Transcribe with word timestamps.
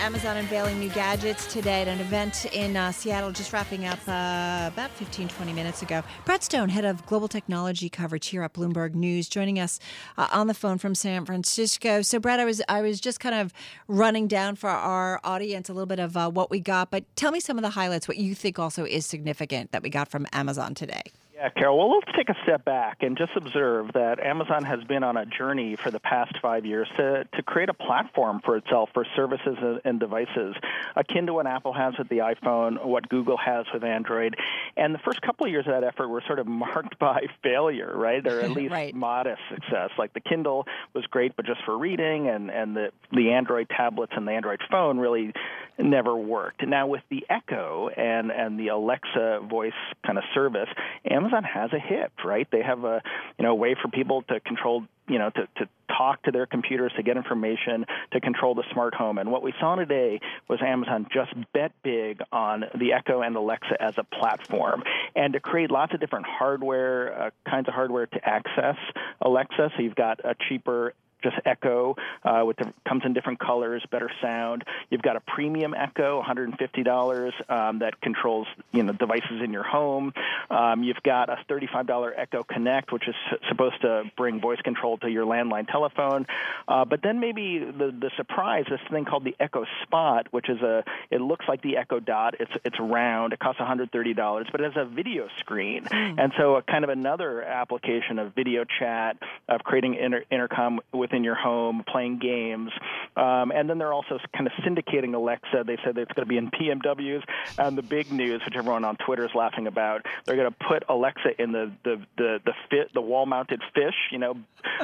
Amazon 0.00 0.38
unveiling 0.38 0.78
new 0.78 0.88
gadgets 0.88 1.46
today 1.52 1.82
at 1.82 1.88
an 1.88 2.00
event 2.00 2.46
in 2.54 2.74
uh, 2.74 2.90
Seattle, 2.90 3.32
just 3.32 3.52
wrapping 3.52 3.84
up 3.84 3.98
uh, 4.08 4.70
about 4.72 4.90
15, 4.92 5.28
20 5.28 5.52
minutes 5.52 5.82
ago. 5.82 6.02
Brad 6.24 6.42
Stone, 6.42 6.70
head 6.70 6.86
of 6.86 7.04
global 7.04 7.28
technology 7.28 7.90
coverage 7.90 8.28
here 8.28 8.42
at 8.42 8.54
Bloomberg 8.54 8.94
News, 8.94 9.28
joining 9.28 9.60
us 9.60 9.78
uh, 10.16 10.26
on 10.32 10.46
the 10.46 10.54
phone 10.54 10.78
from 10.78 10.94
San 10.94 11.26
Francisco. 11.26 12.00
So, 12.00 12.18
Brad, 12.18 12.40
I 12.40 12.46
was 12.46 12.62
I 12.66 12.80
was 12.80 12.98
just 12.98 13.20
kind 13.20 13.34
of 13.34 13.52
running 13.88 14.26
down 14.26 14.56
for 14.56 14.70
our 14.70 15.20
audience 15.22 15.68
a 15.68 15.74
little 15.74 15.84
bit 15.84 15.98
of 15.98 16.16
uh, 16.16 16.30
what 16.30 16.50
we 16.50 16.60
got, 16.60 16.90
but 16.90 17.04
tell 17.14 17.30
me 17.30 17.38
some 17.38 17.58
of 17.58 17.62
the 17.62 17.70
highlights, 17.70 18.08
what 18.08 18.16
you 18.16 18.34
think 18.34 18.58
also 18.58 18.86
is 18.86 19.04
significant 19.04 19.70
that 19.72 19.82
we 19.82 19.90
got 19.90 20.08
from 20.08 20.26
Amazon 20.32 20.74
today. 20.74 21.02
Yeah, 21.40 21.48
Carol. 21.48 21.78
Well, 21.78 21.90
let's 21.90 22.14
take 22.14 22.28
a 22.28 22.36
step 22.42 22.66
back 22.66 22.98
and 23.00 23.16
just 23.16 23.32
observe 23.34 23.94
that 23.94 24.20
Amazon 24.20 24.62
has 24.64 24.84
been 24.84 25.02
on 25.02 25.16
a 25.16 25.24
journey 25.24 25.74
for 25.74 25.90
the 25.90 25.98
past 25.98 26.34
five 26.42 26.66
years 26.66 26.86
to, 26.98 27.26
to 27.32 27.42
create 27.42 27.70
a 27.70 27.74
platform 27.74 28.42
for 28.44 28.58
itself 28.58 28.90
for 28.92 29.06
services 29.16 29.56
and 29.82 29.98
devices, 29.98 30.54
akin 30.96 31.24
to 31.26 31.32
what 31.32 31.46
Apple 31.46 31.72
has 31.72 31.94
with 31.96 32.10
the 32.10 32.18
iPhone, 32.18 32.84
what 32.84 33.08
Google 33.08 33.38
has 33.38 33.64
with 33.72 33.84
Android. 33.84 34.36
And 34.76 34.94
the 34.94 34.98
first 34.98 35.22
couple 35.22 35.46
of 35.46 35.50
years 35.50 35.66
of 35.66 35.72
that 35.72 35.82
effort 35.82 36.08
were 36.08 36.22
sort 36.26 36.40
of 36.40 36.46
marked 36.46 36.98
by 36.98 37.22
failure, 37.42 37.90
right? 37.94 38.26
Or 38.26 38.40
at 38.42 38.50
least 38.54 38.72
right. 38.72 38.94
modest 38.94 39.40
success. 39.48 39.92
Like 39.96 40.12
the 40.12 40.20
Kindle 40.20 40.66
was 40.92 41.06
great, 41.06 41.36
but 41.36 41.46
just 41.46 41.64
for 41.64 41.78
reading, 41.78 42.28
and, 42.28 42.50
and 42.50 42.76
the, 42.76 42.92
the 43.12 43.30
Android 43.30 43.70
tablets 43.70 44.12
and 44.14 44.28
the 44.28 44.32
Android 44.32 44.60
phone 44.70 44.98
really 44.98 45.32
never 45.78 46.14
worked. 46.14 46.66
Now, 46.66 46.86
with 46.86 47.02
the 47.08 47.24
Echo 47.30 47.88
and, 47.88 48.30
and 48.30 48.60
the 48.60 48.68
Alexa 48.68 49.40
voice 49.48 49.72
kind 50.04 50.18
of 50.18 50.24
service, 50.34 50.68
Amazon 51.08 51.29
Amazon 51.30 51.44
has 51.44 51.72
a 51.72 51.78
hip, 51.78 52.12
right? 52.24 52.48
They 52.50 52.62
have 52.62 52.84
a 52.84 53.02
you 53.38 53.44
know 53.44 53.54
way 53.54 53.76
for 53.80 53.88
people 53.88 54.22
to 54.22 54.40
control 54.40 54.84
you 55.08 55.18
know 55.18 55.30
to, 55.30 55.48
to 55.56 55.68
talk 55.88 56.22
to 56.22 56.30
their 56.30 56.46
computers 56.46 56.92
to 56.96 57.02
get 57.02 57.16
information 57.16 57.84
to 58.12 58.20
control 58.20 58.54
the 58.54 58.62
smart 58.72 58.94
home 58.94 59.18
and 59.18 59.30
what 59.30 59.42
we 59.42 59.52
saw 59.58 59.74
today 59.74 60.20
was 60.46 60.60
amazon 60.62 61.04
just 61.12 61.32
bet 61.52 61.72
big 61.82 62.20
on 62.30 62.64
the 62.78 62.92
echo 62.92 63.20
and 63.20 63.34
alexa 63.34 63.74
as 63.82 63.94
a 63.98 64.04
platform 64.04 64.84
and 65.16 65.32
to 65.32 65.40
create 65.40 65.68
lots 65.68 65.92
of 65.92 65.98
different 65.98 66.26
hardware 66.26 67.22
uh, 67.22 67.30
kinds 67.48 67.66
of 67.66 67.74
hardware 67.74 68.06
to 68.06 68.24
access 68.24 68.76
alexa 69.20 69.72
so 69.76 69.82
you've 69.82 69.96
got 69.96 70.20
a 70.24 70.36
cheaper 70.48 70.94
just 71.22 71.36
Echo, 71.44 71.96
uh, 72.24 72.42
with 72.44 72.56
the, 72.56 72.72
comes 72.86 73.02
in 73.04 73.12
different 73.12 73.38
colors, 73.38 73.84
better 73.90 74.10
sound. 74.20 74.64
You've 74.90 75.02
got 75.02 75.16
a 75.16 75.20
premium 75.20 75.74
Echo, 75.74 76.22
$150 76.22 77.50
um, 77.50 77.78
that 77.80 78.00
controls 78.00 78.46
you 78.72 78.82
know 78.82 78.92
devices 78.92 79.40
in 79.42 79.52
your 79.52 79.62
home. 79.62 80.12
Um, 80.50 80.82
you've 80.82 81.02
got 81.02 81.28
a 81.28 81.38
$35 81.48 82.12
Echo 82.16 82.42
Connect, 82.42 82.92
which 82.92 83.08
is 83.08 83.14
supposed 83.48 83.80
to 83.82 84.04
bring 84.16 84.40
voice 84.40 84.60
control 84.62 84.98
to 84.98 85.10
your 85.10 85.26
landline 85.26 85.68
telephone. 85.68 86.26
Uh, 86.68 86.84
but 86.84 87.02
then 87.02 87.20
maybe 87.20 87.58
the 87.58 87.94
the 87.98 88.10
surprise, 88.16 88.64
this 88.68 88.80
thing 88.90 89.04
called 89.04 89.24
the 89.24 89.36
Echo 89.38 89.64
Spot, 89.82 90.26
which 90.30 90.48
is 90.48 90.60
a 90.60 90.84
it 91.10 91.20
looks 91.20 91.46
like 91.48 91.62
the 91.62 91.76
Echo 91.76 92.00
Dot. 92.00 92.34
It's 92.40 92.52
it's 92.64 92.78
round. 92.78 93.32
It 93.32 93.38
costs 93.38 93.60
$130, 93.60 94.52
but 94.52 94.60
it 94.60 94.72
has 94.72 94.76
a 94.76 94.88
video 94.88 95.28
screen, 95.38 95.84
mm. 95.84 96.14
and 96.18 96.32
so 96.38 96.56
a 96.56 96.62
kind 96.62 96.84
of 96.84 96.90
another 96.90 97.42
application 97.42 98.18
of 98.18 98.34
video 98.34 98.64
chat, 98.64 99.16
of 99.48 99.62
creating 99.62 99.94
inter- 99.94 100.24
intercom 100.30 100.80
with 100.92 101.09
within 101.10 101.24
your 101.24 101.34
home, 101.34 101.82
playing 101.90 102.18
games. 102.18 102.70
Um, 103.16 103.50
and 103.50 103.68
then 103.68 103.78
they're 103.78 103.92
also 103.92 104.18
kind 104.34 104.46
of 104.46 104.52
syndicating 104.64 105.14
Alexa. 105.14 105.64
They 105.66 105.76
said 105.84 105.96
that 105.96 106.02
it's 106.02 106.12
going 106.12 106.26
to 106.26 106.28
be 106.28 106.38
in 106.38 106.50
BMWs. 106.50 107.22
And 107.58 107.76
the 107.76 107.82
big 107.82 108.10
news, 108.12 108.40
which 108.44 108.56
everyone 108.56 108.84
on 108.84 108.96
Twitter 108.96 109.24
is 109.24 109.30
laughing 109.34 109.66
about, 109.66 110.06
they're 110.24 110.36
going 110.36 110.50
to 110.50 110.56
put 110.68 110.84
Alexa 110.88 111.40
in 111.40 111.52
the 111.52 111.72
the 111.84 112.02
the 112.16 112.40
the, 112.44 112.52
fit, 112.70 112.92
the 112.94 113.00
wall-mounted 113.00 113.62
fish. 113.74 113.94
You 114.10 114.18
know, 114.18 114.36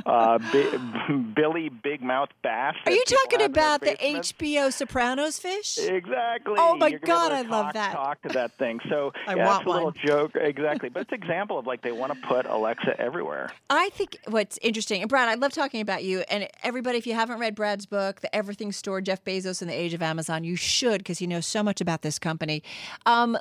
uh, 0.05 0.39
Billy 1.35 1.69
Big 1.69 2.03
Mouth 2.03 2.31
Bass. 2.43 2.75
Are 2.85 2.93
you 2.93 3.05
talking 3.05 3.43
about 3.43 3.81
the 3.81 3.97
HBO 3.97 4.73
Sopranos 4.73 5.39
fish? 5.39 5.79
Exactly. 5.79 6.55
Oh 6.59 6.77
my 6.77 6.92
God, 6.92 7.33
I 7.33 7.42
talk, 7.42 7.51
love 7.51 7.73
that. 7.75 7.92
Talk 7.92 8.23
to 8.23 8.29
that 8.31 8.53
thing. 8.59 8.81
So 8.89 9.13
I 9.27 9.35
yeah, 9.35 9.47
want 9.47 9.65
that's 9.65 9.67
a 9.67 9.70
little 9.70 9.92
joke. 9.92 10.33
Exactly, 10.35 10.89
but 10.89 11.03
it's 11.03 11.13
an 11.13 11.23
example 11.23 11.59
of 11.59 11.67
like 11.67 11.83
they 11.83 11.92
want 11.92 12.13
to 12.13 12.27
put 12.27 12.47
Alexa 12.47 12.98
everywhere. 12.98 13.51
I 13.70 13.91
think 13.91 14.17
what's 14.29 14.59
interesting, 14.63 15.03
and 15.03 15.09
Brad, 15.09 15.29
I 15.29 15.35
love 15.35 15.53
talking 15.53 15.81
about 15.81 16.05
you 16.05 16.25
and 16.29 16.48
everybody, 16.63 16.98
if 16.98 17.07
you 17.07 17.15
haven't 17.15 17.39
read 17.39 17.55
Brad's 17.55 17.86
book, 17.86 18.16
The 18.21 18.35
Everything 18.35 18.73
Store, 18.73 19.01
Jeff 19.01 19.25
Bezos 19.25 19.61
and 19.61 19.71
the 19.71 19.75
Age 19.75 19.95
of 19.95 20.03
Amazon, 20.03 20.45
you 20.45 20.57
should 20.57 20.99
because 20.99 21.19
he 21.19 21.27
knows 21.27 21.47
so 21.47 21.63
much 21.63 21.81
about 21.81 22.03
this 22.03 22.19
company. 22.19 22.63
Um, 23.05 23.39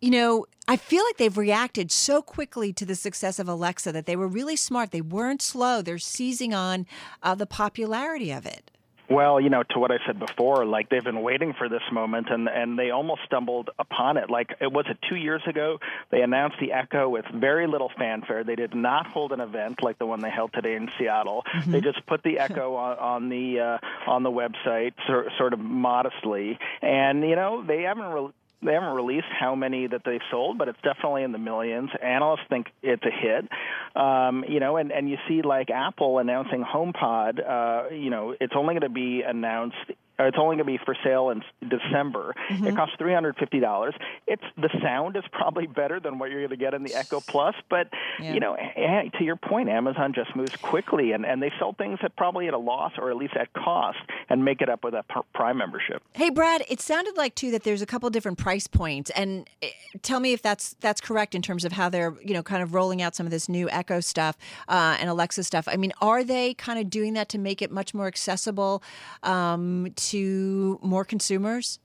you 0.00 0.10
know, 0.10 0.46
I 0.68 0.76
feel 0.76 1.02
like 1.04 1.16
they've 1.16 1.36
reacted 1.36 1.90
so 1.90 2.20
quickly 2.20 2.72
to 2.74 2.84
the 2.84 2.94
success 2.94 3.38
of 3.38 3.48
Alexa 3.48 3.90
that 3.92 4.06
they 4.06 4.16
were 4.16 4.28
really 4.28 4.56
smart. 4.56 4.90
They 4.90 5.00
weren't 5.00 5.40
slow. 5.40 5.80
They're 5.80 5.98
seizing 5.98 6.52
on 6.52 6.86
uh, 7.22 7.34
the 7.34 7.46
popularity 7.46 8.30
of 8.30 8.44
it. 8.44 8.70
Well, 9.14 9.40
you 9.40 9.48
know, 9.48 9.62
to 9.62 9.78
what 9.78 9.92
I 9.92 9.98
said 10.06 10.18
before, 10.18 10.64
like 10.64 10.88
they've 10.88 11.04
been 11.04 11.22
waiting 11.22 11.54
for 11.56 11.68
this 11.68 11.82
moment, 11.92 12.28
and 12.30 12.48
and 12.48 12.78
they 12.78 12.90
almost 12.90 13.20
stumbled 13.26 13.70
upon 13.78 14.16
it. 14.16 14.28
Like 14.28 14.56
it 14.60 14.72
was 14.72 14.86
it 14.88 14.98
two 15.08 15.16
years 15.16 15.42
ago 15.46 15.78
they 16.10 16.20
announced 16.20 16.56
the 16.60 16.72
Echo 16.72 17.08
with 17.08 17.24
very 17.32 17.66
little 17.66 17.90
fanfare. 17.96 18.42
They 18.42 18.56
did 18.56 18.74
not 18.74 19.06
hold 19.06 19.32
an 19.32 19.40
event 19.40 19.82
like 19.82 19.98
the 19.98 20.06
one 20.06 20.20
they 20.20 20.30
held 20.30 20.52
today 20.52 20.74
in 20.74 20.90
Seattle. 20.98 21.44
Mm-hmm. 21.54 21.72
They 21.72 21.80
just 21.80 22.04
put 22.06 22.22
the 22.24 22.38
Echo 22.38 22.74
on, 22.74 22.98
on 22.98 23.28
the 23.28 23.60
uh, 23.60 24.10
on 24.10 24.24
the 24.24 24.30
website, 24.30 24.94
sort, 25.06 25.28
sort 25.38 25.52
of 25.52 25.60
modestly, 25.60 26.58
and 26.82 27.22
you 27.22 27.36
know 27.36 27.64
they 27.64 27.82
haven't. 27.82 28.06
Re- 28.06 28.32
they 28.64 28.72
haven't 28.72 28.94
released 28.94 29.26
how 29.38 29.54
many 29.54 29.86
that 29.86 30.02
they've 30.04 30.22
sold, 30.30 30.56
but 30.56 30.68
it's 30.68 30.80
definitely 30.82 31.22
in 31.22 31.32
the 31.32 31.38
millions. 31.38 31.90
Analysts 32.02 32.46
think 32.48 32.68
it's 32.82 33.04
a 33.04 33.10
hit. 33.10 33.46
Um, 33.94 34.44
you 34.48 34.58
know, 34.58 34.76
and, 34.76 34.90
and 34.90 35.08
you 35.08 35.16
see 35.28 35.42
like 35.42 35.70
Apple 35.70 36.18
announcing 36.18 36.64
HomePod, 36.64 37.38
uh, 37.48 37.94
you 37.94 38.10
know, 38.10 38.34
it's 38.40 38.54
only 38.56 38.74
going 38.74 38.82
to 38.82 38.88
be 38.88 39.22
announced 39.24 39.76
it's 40.18 40.36
only 40.38 40.56
going 40.56 40.58
to 40.58 40.64
be 40.64 40.78
for 40.84 40.96
sale 41.02 41.30
in 41.30 41.42
December. 41.68 42.34
Mm-hmm. 42.50 42.68
It 42.68 42.76
costs 42.76 42.94
three 42.98 43.12
hundred 43.12 43.36
fifty 43.36 43.58
dollars. 43.58 43.94
It's 44.26 44.42
the 44.56 44.70
sound 44.80 45.16
is 45.16 45.24
probably 45.32 45.66
better 45.66 45.98
than 45.98 46.18
what 46.18 46.30
you're 46.30 46.40
going 46.40 46.50
to 46.50 46.56
get 46.56 46.74
in 46.74 46.84
the 46.84 46.94
Echo 46.94 47.20
Plus, 47.20 47.54
but 47.68 47.88
yeah. 48.20 48.32
you 48.32 48.40
know, 48.40 48.56
to 48.56 49.24
your 49.24 49.36
point, 49.36 49.68
Amazon 49.68 50.12
just 50.14 50.34
moves 50.36 50.54
quickly, 50.56 51.12
and 51.12 51.26
and 51.26 51.42
they 51.42 51.52
sell 51.58 51.72
things 51.72 51.98
at 52.02 52.14
probably 52.16 52.46
at 52.46 52.54
a 52.54 52.58
loss 52.58 52.92
or 52.98 53.10
at 53.10 53.16
least 53.16 53.34
at 53.34 53.52
cost, 53.54 53.98
and 54.28 54.44
make 54.44 54.60
it 54.60 54.68
up 54.68 54.84
with 54.84 54.94
a 54.94 55.04
Prime 55.34 55.58
membership. 55.58 56.02
Hey, 56.12 56.30
Brad, 56.30 56.64
it 56.68 56.80
sounded 56.80 57.16
like 57.16 57.34
too 57.34 57.50
that 57.50 57.64
there's 57.64 57.82
a 57.82 57.86
couple 57.86 58.08
different 58.10 58.38
price 58.38 58.66
points, 58.66 59.10
and 59.10 59.48
eh, 59.62 59.70
tell 60.02 60.20
me 60.20 60.32
if 60.32 60.42
that's 60.42 60.76
that's 60.80 61.00
correct 61.00 61.34
in 61.34 61.42
terms 61.42 61.64
of 61.64 61.72
how 61.72 61.88
they're 61.88 62.14
you 62.22 62.34
know 62.34 62.42
kind 62.42 62.62
of 62.62 62.72
rolling 62.72 63.02
out 63.02 63.16
some 63.16 63.26
of 63.26 63.32
this 63.32 63.48
new 63.48 63.68
Echo 63.70 63.98
stuff 63.98 64.36
uh, 64.68 64.96
and 65.00 65.10
Alexa 65.10 65.42
stuff. 65.42 65.66
I 65.66 65.76
mean, 65.76 65.92
are 66.00 66.22
they 66.22 66.54
kind 66.54 66.78
of 66.78 66.88
doing 66.88 67.14
that 67.14 67.28
to 67.30 67.38
make 67.38 67.62
it 67.62 67.72
much 67.72 67.94
more 67.94 68.06
accessible? 68.06 68.82
Um, 69.24 69.88
to 69.96 70.03
more 70.12 71.04
consumers? 71.04 71.78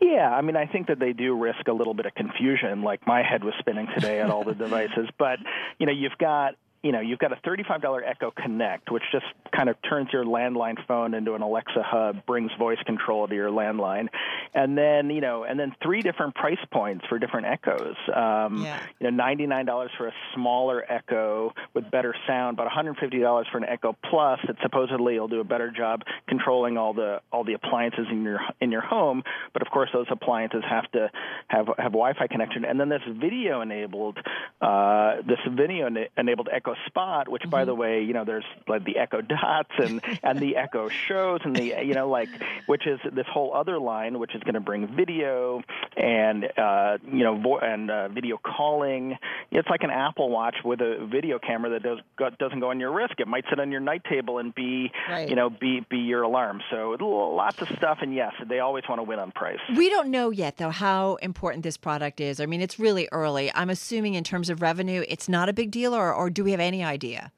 Yeah, 0.00 0.30
I 0.30 0.42
mean, 0.42 0.56
I 0.56 0.66
think 0.66 0.86
that 0.86 0.98
they 0.98 1.12
do 1.12 1.36
risk 1.36 1.66
a 1.68 1.72
little 1.72 1.94
bit 1.94 2.06
of 2.06 2.14
confusion. 2.14 2.82
Like 2.82 3.06
my 3.06 3.22
head 3.22 3.44
was 3.44 3.54
spinning 3.58 3.88
today 3.94 4.20
at 4.20 4.30
all 4.30 4.44
the 4.44 4.54
devices, 4.64 5.08
but 5.18 5.38
you 5.78 5.86
know, 5.86 5.92
you've 5.92 6.16
got 6.18 6.54
you 6.82 6.92
know, 6.92 7.00
you've 7.00 7.18
got 7.18 7.32
a 7.32 7.36
$35 7.36 8.00
Echo 8.06 8.30
Connect, 8.30 8.90
which 8.90 9.02
just 9.10 9.26
kind 9.52 9.68
of 9.68 9.76
turns 9.88 10.08
your 10.12 10.24
landline 10.24 10.76
phone 10.86 11.14
into 11.14 11.34
an 11.34 11.42
Alexa 11.42 11.82
hub, 11.82 12.24
brings 12.26 12.50
voice 12.58 12.78
control 12.86 13.26
to 13.26 13.34
your 13.34 13.50
landline, 13.50 14.08
and 14.54 14.78
then 14.78 15.10
you 15.10 15.20
know, 15.20 15.44
and 15.44 15.58
then 15.58 15.74
three 15.82 16.02
different 16.02 16.34
price 16.34 16.58
points 16.70 17.04
for 17.08 17.18
different 17.18 17.46
Echoes. 17.46 17.96
Um, 18.14 18.62
yeah. 18.62 18.80
You 19.00 19.10
know, 19.10 19.22
$99 19.22 19.88
for 19.96 20.08
a 20.08 20.12
smaller 20.34 20.84
Echo 20.88 21.52
with 21.74 21.90
better 21.90 22.14
sound, 22.26 22.56
but 22.56 22.68
$150 22.68 23.50
for 23.50 23.58
an 23.58 23.64
Echo 23.64 23.96
Plus 24.08 24.38
that 24.46 24.56
supposedly 24.62 25.18
will 25.18 25.28
do 25.28 25.40
a 25.40 25.44
better 25.44 25.70
job 25.70 26.02
controlling 26.28 26.76
all 26.76 26.92
the 26.92 27.20
all 27.32 27.44
the 27.44 27.54
appliances 27.54 28.06
in 28.10 28.22
your 28.22 28.40
in 28.60 28.70
your 28.70 28.82
home. 28.82 29.22
But 29.52 29.62
of 29.62 29.68
course, 29.70 29.90
those 29.92 30.06
appliances 30.10 30.62
have 30.68 30.90
to 30.92 31.10
have 31.48 31.66
have 31.78 31.92
Wi-Fi 31.92 32.26
connection, 32.28 32.64
and 32.64 32.78
then 32.78 32.88
this 32.88 33.02
video 33.08 33.60
enabled 33.60 34.18
uh, 34.60 35.16
this 35.26 35.38
video 35.48 35.88
enabled 36.16 36.48
Echo 36.52 36.68
Echo 36.68 36.78
Spot, 36.86 37.28
which, 37.28 37.42
mm-hmm. 37.42 37.50
by 37.50 37.64
the 37.64 37.74
way, 37.74 38.02
you 38.02 38.12
know, 38.12 38.24
there's 38.24 38.44
like 38.66 38.84
the 38.84 38.98
Echo 38.98 39.20
Dots 39.40 39.70
and 39.78 40.00
and 40.22 40.38
the 40.38 40.56
Echo 40.56 40.88
Shows 40.88 41.40
and 41.44 41.54
the 41.54 41.84
you 41.84 41.94
know 41.94 42.08
like 42.08 42.28
which 42.66 42.86
is 42.86 42.98
this 43.12 43.26
whole 43.32 43.54
other 43.54 43.78
line 43.78 44.18
which 44.18 44.34
is 44.34 44.42
going 44.42 44.54
to 44.54 44.60
bring 44.60 44.86
video 44.94 45.62
and 45.96 46.44
uh, 46.56 46.98
you 47.06 47.24
know 47.24 47.38
vo- 47.40 47.58
and 47.58 47.90
uh, 47.90 48.08
video 48.08 48.38
calling. 48.38 49.16
It's 49.50 49.68
like 49.68 49.82
an 49.82 49.90
Apple 49.90 50.30
Watch 50.30 50.56
with 50.64 50.80
a 50.80 51.06
video 51.10 51.38
camera 51.38 51.70
that 51.70 51.82
does 51.82 51.98
doesn't 52.38 52.60
go 52.60 52.70
on 52.70 52.80
your 52.80 52.92
wrist. 52.92 53.14
It 53.18 53.28
might 53.28 53.44
sit 53.48 53.58
on 53.58 53.70
your 53.70 53.80
night 53.80 54.02
table 54.08 54.38
and 54.38 54.54
be 54.54 54.90
right. 55.08 55.28
you 55.28 55.36
know 55.36 55.50
be 55.50 55.84
be 55.88 55.98
your 55.98 56.22
alarm. 56.22 56.60
So 56.70 56.96
lots 57.00 57.60
of 57.62 57.68
stuff. 57.76 57.98
And 58.00 58.14
yes, 58.14 58.32
they 58.48 58.60
always 58.60 58.84
want 58.88 58.98
to 58.98 59.02
win 59.02 59.18
on 59.18 59.32
price. 59.32 59.58
We 59.76 59.88
don't 59.88 60.10
know 60.10 60.30
yet 60.30 60.56
though 60.56 60.70
how 60.70 61.16
important 61.16 61.62
this 61.62 61.76
product 61.76 62.20
is. 62.20 62.40
I 62.40 62.46
mean, 62.46 62.60
it's 62.60 62.78
really 62.78 63.08
early. 63.12 63.50
I'm 63.54 63.70
assuming 63.70 64.14
in 64.14 64.24
terms 64.24 64.50
of 64.50 64.62
revenue, 64.62 65.04
it's 65.08 65.28
not 65.28 65.48
a 65.48 65.52
big 65.52 65.70
deal, 65.70 65.94
or 65.94 66.12
or 66.12 66.30
do 66.30 66.44
we 66.44 66.50
have 66.50 66.60
any 66.60 66.84
idea? 66.84 67.32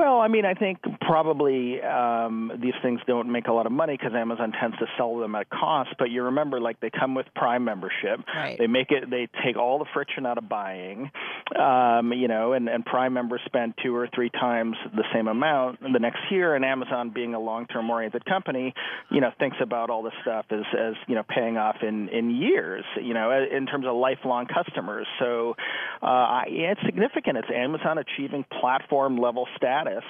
Well, 0.00 0.22
I 0.22 0.28
mean, 0.28 0.46
I 0.46 0.54
think 0.54 0.78
probably 1.02 1.78
um, 1.82 2.52
these 2.62 2.72
things 2.80 3.00
don't 3.06 3.30
make 3.30 3.48
a 3.48 3.52
lot 3.52 3.66
of 3.66 3.72
money 3.72 3.98
because 3.98 4.14
Amazon 4.14 4.50
tends 4.58 4.78
to 4.78 4.86
sell 4.96 5.18
them 5.18 5.34
at 5.34 5.50
cost. 5.50 5.90
But 5.98 6.10
you 6.10 6.22
remember, 6.22 6.58
like 6.58 6.80
they 6.80 6.88
come 6.88 7.14
with 7.14 7.26
Prime 7.36 7.64
membership. 7.64 8.20
Right. 8.34 8.56
They 8.58 8.66
make 8.66 8.90
it. 8.92 9.10
They 9.10 9.28
take 9.44 9.58
all 9.58 9.78
the 9.78 9.84
friction 9.92 10.24
out 10.24 10.38
of 10.38 10.48
buying. 10.48 11.10
Um, 11.58 12.12
you 12.12 12.28
know, 12.28 12.52
and, 12.52 12.68
and 12.68 12.84
Prime 12.84 13.12
members 13.12 13.40
spend 13.46 13.74
two 13.82 13.94
or 13.94 14.08
three 14.14 14.30
times 14.30 14.76
the 14.94 15.04
same 15.12 15.28
amount 15.28 15.80
the 15.80 15.98
next 15.98 16.20
year. 16.30 16.54
And 16.54 16.64
Amazon, 16.64 17.10
being 17.10 17.34
a 17.34 17.40
long-term 17.40 17.88
oriented 17.90 18.24
company, 18.24 18.74
you 19.10 19.20
know, 19.20 19.30
thinks 19.38 19.56
about 19.60 19.90
all 19.90 20.02
this 20.02 20.12
stuff 20.22 20.46
as 20.50 20.64
as 20.78 20.94
you 21.08 21.14
know 21.14 21.24
paying 21.28 21.56
off 21.56 21.76
in 21.82 22.08
in 22.08 22.30
years. 22.30 22.84
You 23.00 23.14
know, 23.14 23.30
in 23.30 23.66
terms 23.66 23.86
of 23.86 23.96
lifelong 23.96 24.46
customers. 24.46 25.06
So 25.18 25.54
uh, 26.02 26.06
I, 26.06 26.44
it's 26.48 26.80
significant. 26.84 27.38
It's 27.38 27.50
Amazon 27.54 27.98
achieving 27.98 28.44
platform 28.60 29.16
level 29.18 29.46
status, 29.56 30.04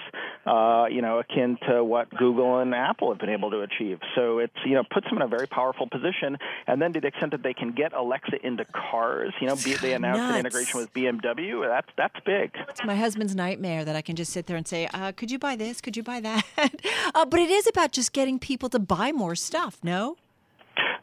uh, 0.47 0.87
you 0.91 1.03
know, 1.03 1.19
akin 1.19 1.59
to 1.69 1.83
what 1.85 2.11
Google 2.11 2.59
and 2.59 2.75
Apple 2.75 3.11
have 3.11 3.19
been 3.19 3.31
able 3.31 3.51
to 3.51 3.61
achieve. 3.61 3.99
So 4.15 4.39
it's, 4.39 4.55
you 4.65 4.75
know, 4.75 4.83
puts 4.91 5.09
them 5.09 5.17
in 5.17 5.23
a 5.23 5.29
very 5.29 5.47
powerful 5.47 5.89
position. 5.89 6.39
And 6.67 6.81
then 6.81 6.93
to 6.93 7.01
the 7.01 7.09
extent 7.09 7.33
that 7.33 7.43
they 7.43 7.55
can 7.55 7.73
get 7.73 7.93
Alexa 7.93 8.45
into 8.45 8.65
cars, 8.65 9.33
you 9.41 9.49
know, 9.49 9.57
be, 9.57 9.75
they 9.75 9.93
announced 9.93 10.21
Nuts. 10.21 10.33
an 10.35 10.41
integration 10.41 10.81
with 10.81 10.93
BMW. 10.93 11.30
That's 11.69 11.88
that's 11.97 12.21
big. 12.25 12.50
It's 12.69 12.85
my 12.85 12.97
husband's 12.97 13.35
nightmare 13.35 13.85
that 13.85 13.97
I 13.97 14.03
can 14.03 14.17
just 14.17 14.32
sit 14.32 14.47
there 14.47 14.56
and 14.56 14.67
say, 14.67 14.88
uh, 14.93 15.12
"Could 15.12 15.31
you 15.31 15.38
buy 15.38 15.56
this? 15.56 15.81
Could 15.81 15.97
you 15.97 16.03
buy 16.03 16.21
that?" 16.21 16.44
uh, 17.15 17.25
but 17.27 17.41
it 17.41 17.50
is 17.50 17.67
about 17.67 17.93
just 17.93 18.12
getting 18.12 18.38
people 18.38 18.69
to 18.71 18.79
buy 18.79 19.12
more 19.12 19.35
stuff. 19.35 19.79
No. 19.82 20.17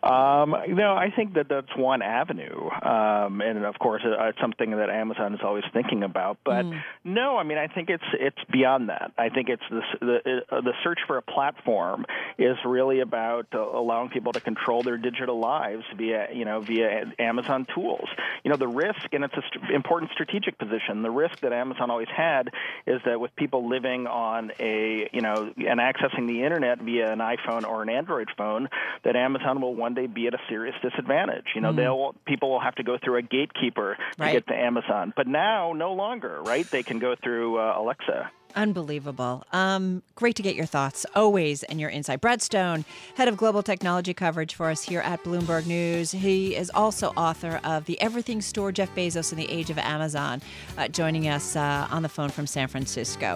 Um, 0.07 0.55
you 0.67 0.75
know, 0.75 0.95
I 0.95 1.11
think 1.13 1.33
that 1.33 1.49
that's 1.49 1.75
one 1.75 2.01
avenue, 2.01 2.69
um, 2.81 3.41
and 3.41 3.65
of 3.65 3.77
course, 3.77 4.03
uh, 4.05 4.27
it's 4.29 4.39
something 4.39 4.71
that 4.71 4.89
Amazon 4.89 5.33
is 5.33 5.41
always 5.43 5.65
thinking 5.73 6.03
about. 6.03 6.37
But 6.45 6.65
Mm. 6.65 6.81
no, 7.03 7.37
I 7.37 7.43
mean, 7.43 7.57
I 7.57 7.67
think 7.67 7.89
it's 7.89 8.03
it's 8.13 8.41
beyond 8.49 8.87
that. 8.89 9.11
I 9.17 9.29
think 9.29 9.49
it's 9.49 9.63
this, 9.69 9.83
the 9.99 10.41
uh, 10.49 10.61
the 10.61 10.73
search 10.83 10.99
for 11.07 11.17
a 11.17 11.21
platform 11.21 12.05
is 12.37 12.55
really 12.63 13.01
about 13.01 13.47
uh, 13.53 13.59
allowing 13.59 14.09
people 14.09 14.31
to 14.33 14.39
control 14.39 14.81
their 14.83 14.97
digital 14.97 15.39
lives 15.39 15.83
via 15.97 16.29
you 16.33 16.45
know 16.45 16.61
via 16.61 17.11
Amazon 17.19 17.67
tools. 17.75 18.07
You 18.45 18.51
know, 18.51 18.57
the 18.57 18.67
risk, 18.67 19.11
and 19.11 19.25
it's 19.25 19.33
an 19.35 19.43
st- 19.53 19.71
important 19.71 20.11
strategic 20.13 20.57
position. 20.57 21.01
The 21.01 21.11
risk 21.11 21.35
that 21.41 21.51
Amazon 21.51 21.91
always 21.91 22.07
had 22.15 22.49
is 22.85 23.01
that 23.05 23.19
with 23.19 23.35
people 23.35 23.67
living 23.67 24.07
on 24.07 24.51
a 24.59 25.09
you 25.11 25.21
know 25.21 25.51
and 25.57 25.79
accessing 25.81 26.27
the 26.27 26.43
internet 26.43 26.79
via 26.81 27.11
an 27.11 27.19
iPhone 27.19 27.65
or 27.67 27.83
an 27.83 27.89
Android 27.89 28.29
phone, 28.37 28.69
that 29.03 29.17
Amazon 29.17 29.59
will 29.59 29.75
one 29.75 29.96
day 29.97 30.07
be 30.07 30.27
at 30.27 30.33
a 30.33 30.39
serious 30.49 30.75
disadvantage. 30.81 31.47
You 31.55 31.61
know, 31.61 31.73
they'll 31.73 32.15
people 32.25 32.49
will 32.51 32.61
have 32.61 32.75
to 32.75 32.83
go 32.83 32.97
through 33.03 33.17
a 33.17 33.21
gatekeeper 33.21 33.89
to 33.97 34.23
Right. 34.23 34.31
get 34.33 34.47
to 34.47 34.55
Amazon, 34.55 35.11
but 35.15 35.27
now 35.27 35.73
no 35.73 35.91
longer, 35.93 36.41
right? 36.43 36.65
They 36.69 36.83
can 36.83 36.99
go 36.99 37.15
through 37.21 37.59
uh, 37.59 37.75
Alexa. 37.81 38.31
Unbelievable. 38.55 39.43
Um, 39.53 40.01
great 40.15 40.35
to 40.37 40.41
get 40.41 40.55
your 40.55 40.65
thoughts 40.65 41.05
always 41.15 41.63
and 41.63 41.79
your 41.79 41.89
insight. 41.89 42.21
Brad 42.21 42.41
Stone, 42.41 42.85
head 43.15 43.27
of 43.27 43.37
global 43.37 43.61
technology 43.61 44.13
coverage 44.13 44.55
for 44.55 44.69
us 44.69 44.81
here 44.83 45.01
at 45.01 45.23
Bloomberg 45.23 45.67
News. 45.67 46.11
He 46.11 46.55
is 46.55 46.71
also 46.73 47.07
author 47.17 47.59
of 47.63 47.85
The 47.85 47.99
Everything 48.01 48.41
Store 48.41 48.71
Jeff 48.71 48.93
Bezos 48.95 49.31
in 49.31 49.37
the 49.37 49.49
Age 49.51 49.69
of 49.69 49.77
Amazon, 49.77 50.41
uh, 50.77 50.87
joining 50.87 51.27
us 51.27 51.55
uh, 51.55 51.87
on 51.91 52.01
the 52.03 52.09
phone 52.09 52.29
from 52.29 52.47
San 52.47 52.67
Francisco. 52.67 53.35